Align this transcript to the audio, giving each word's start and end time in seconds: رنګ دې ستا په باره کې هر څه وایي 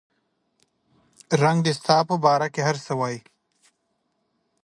رنګ 1.41 1.59
دې 1.65 1.73
ستا 1.79 1.97
په 2.09 2.15
باره 2.23 2.47
کې 2.53 2.61
هر 2.67 2.77
څه 2.85 2.93
وایي 2.99 3.19